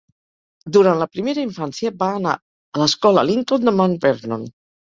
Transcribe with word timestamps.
Durant 0.77 1.01
la 1.03 1.07
primera 1.17 1.43
infància 1.49 1.93
va 1.99 2.09
anar 2.21 2.33
a 2.79 2.83
l'escola 2.85 3.27
Lincoln 3.31 3.71
de 3.71 3.79
Mount 3.83 3.97
Vernon. 4.09 4.53